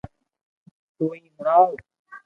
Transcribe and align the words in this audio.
توھي 0.95 1.21
ھڻاو 1.35 1.67